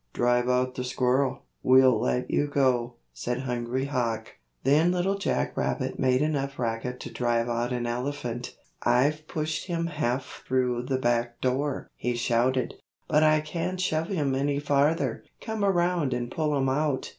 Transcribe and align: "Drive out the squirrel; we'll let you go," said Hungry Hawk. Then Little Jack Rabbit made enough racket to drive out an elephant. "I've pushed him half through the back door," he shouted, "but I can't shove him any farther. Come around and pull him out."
"Drive 0.13 0.49
out 0.49 0.73
the 0.73 0.83
squirrel; 0.83 1.43
we'll 1.61 1.99
let 2.01 2.27
you 2.31 2.47
go," 2.47 2.95
said 3.13 3.41
Hungry 3.41 3.85
Hawk. 3.85 4.29
Then 4.63 4.91
Little 4.91 5.13
Jack 5.15 5.55
Rabbit 5.55 5.99
made 5.99 6.23
enough 6.23 6.57
racket 6.57 6.99
to 7.01 7.11
drive 7.11 7.47
out 7.47 7.71
an 7.71 7.85
elephant. 7.85 8.55
"I've 8.81 9.27
pushed 9.27 9.67
him 9.67 9.85
half 9.85 10.41
through 10.47 10.85
the 10.87 10.97
back 10.97 11.39
door," 11.39 11.87
he 11.95 12.15
shouted, 12.15 12.73
"but 13.07 13.21
I 13.21 13.41
can't 13.41 13.79
shove 13.79 14.07
him 14.07 14.33
any 14.33 14.57
farther. 14.59 15.23
Come 15.39 15.63
around 15.63 16.15
and 16.15 16.31
pull 16.31 16.57
him 16.57 16.67
out." 16.67 17.09